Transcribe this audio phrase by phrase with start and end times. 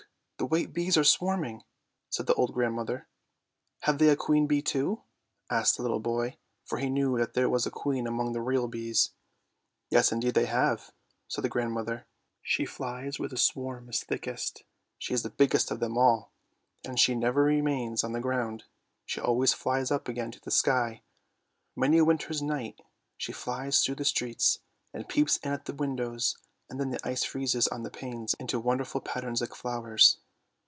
[0.37, 1.63] the white bees are swarming,"
[2.09, 3.07] said the old grandmother."
[3.83, 5.03] Have they a queen bee too?"
[5.51, 8.67] asked the little boy, for he knew that there was a queen among the real
[8.67, 9.11] bees.:'
[9.91, 10.89] Yes indeed they have,"
[11.27, 12.07] said the grandmother."
[12.41, 14.63] She flies where the swarm is thickest.
[14.97, 16.31] She is the biggest of them all,
[16.83, 18.63] and she never remains on the ground.
[19.05, 21.03] She always flies up again to the sky.
[21.75, 22.79] Many a winter's night
[23.15, 24.57] she flies through the streets
[24.91, 26.35] and peeps in at the windows,
[26.67, 30.17] and then the ice freezes on the panes into wonderful patterns like flowers."